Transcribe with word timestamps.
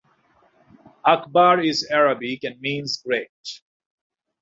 Akbar 1.05 1.59
is 1.61 1.85
Arabic 1.91 2.43
and 2.43 2.59
means 2.59 2.97
great. 3.03 3.29